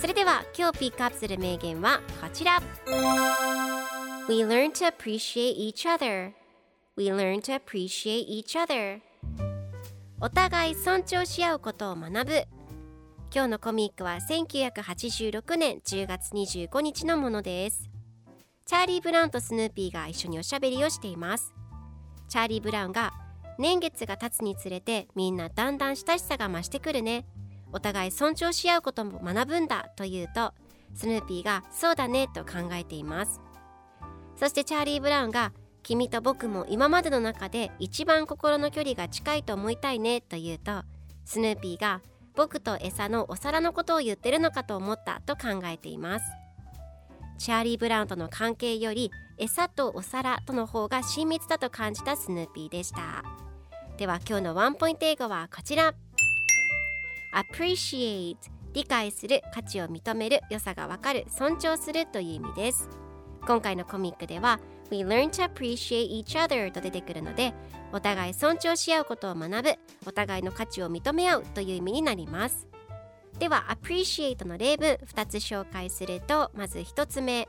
[0.00, 2.62] それでは今日ピックアップする名言はこちら。
[4.30, 6.32] We learn to appreciate each other.
[6.96, 9.02] We learn to appreciate each other.
[10.18, 12.44] お互い尊重し合うことを学ぶ。
[13.30, 17.90] 今日のコミックは1986年10月25日のものです。
[18.64, 21.52] チャーリー・ブラウンとスヌーピーが一緒におしゃべりをしています。
[22.26, 23.12] チャーリー・ブラウンが
[23.58, 27.26] 年月が経つにつれてみんなだんだん親しさが増してくるね。
[27.72, 30.52] お互い尊重し合うことも学ぶんだと言うと
[30.94, 33.40] スヌーピーがそうだねと考えています。
[34.36, 40.82] そしてチャーリー・ブラウンが君と僕も今までの中で一番心の距離が近いと思いたいねと言うと
[41.24, 42.00] スヌーピーが
[42.34, 46.24] 僕と餌のお皿のことを言ってるのかと思ったと考えています。
[47.38, 53.24] チャーリー・ブラウンとの関係より餌とお皿との方が親密だと感じたスヌーピーでした。
[53.96, 55.94] では今日のワンポイント英語はこちら。
[57.34, 58.36] Appreciate
[58.72, 62.88] 理解する価値を認める良さがわかる尊重するという意味です。
[63.46, 64.60] 今回のコミックでは
[64.90, 67.54] We learn to appreciate each other と出てくるので
[67.92, 69.70] お互い尊重し合うことを学ぶ
[70.06, 72.68] お互いの価値を認め合うという意味になります。
[73.38, 77.48] では appreciate の例文2つ紹介するとまず1つ目。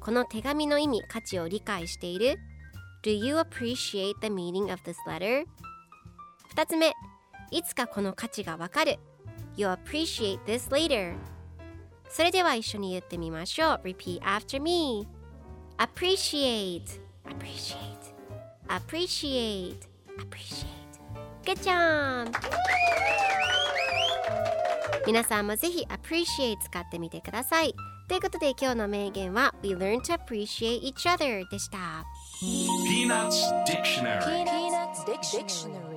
[0.00, 2.38] この手紙の意味価値を理解している
[3.02, 5.46] ？Do you appreciate the meaning of this letter?
[6.54, 6.92] 2つ目。
[7.54, 8.98] いつかこの価値がわかる
[9.56, 11.14] You appreciate this later
[12.08, 15.06] それでは一緒に言ってみましょう Repeat after me
[15.78, 17.78] appreciate appreciate
[18.68, 19.76] appreciate
[20.18, 20.66] appreciate
[21.44, 22.32] Good job
[25.06, 27.72] 皆さんもぜひ appreciate 使ってみてください
[28.08, 32.04] ということで今日の名言は We learn to appreciate each other でした
[32.42, 35.93] Peanuts Dictionary Peanuts Dictionary